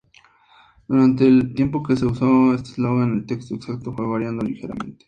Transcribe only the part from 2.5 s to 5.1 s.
este eslogan, el texto exacto fue variando ligeramente.